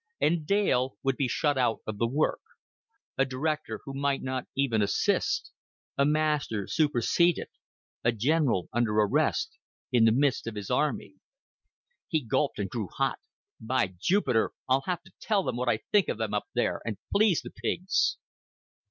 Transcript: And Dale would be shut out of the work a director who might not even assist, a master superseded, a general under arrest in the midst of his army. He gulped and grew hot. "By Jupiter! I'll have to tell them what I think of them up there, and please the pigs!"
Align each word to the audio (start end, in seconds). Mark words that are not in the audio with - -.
And 0.19 0.47
Dale 0.47 0.97
would 1.03 1.15
be 1.15 1.27
shut 1.27 1.59
out 1.59 1.81
of 1.85 1.99
the 1.99 2.07
work 2.07 2.41
a 3.19 3.23
director 3.23 3.81
who 3.85 3.93
might 3.93 4.23
not 4.23 4.47
even 4.55 4.81
assist, 4.81 5.51
a 5.95 6.05
master 6.05 6.65
superseded, 6.65 7.49
a 8.03 8.11
general 8.11 8.67
under 8.73 8.93
arrest 8.95 9.59
in 9.91 10.05
the 10.05 10.11
midst 10.11 10.47
of 10.47 10.55
his 10.55 10.71
army. 10.71 11.17
He 12.07 12.25
gulped 12.25 12.57
and 12.57 12.67
grew 12.67 12.87
hot. 12.87 13.19
"By 13.59 13.93
Jupiter! 13.99 14.53
I'll 14.67 14.81
have 14.87 15.03
to 15.03 15.13
tell 15.21 15.43
them 15.43 15.55
what 15.55 15.69
I 15.69 15.81
think 15.91 16.07
of 16.09 16.17
them 16.17 16.33
up 16.33 16.47
there, 16.55 16.81
and 16.83 16.97
please 17.13 17.43
the 17.43 17.51
pigs!" 17.51 18.17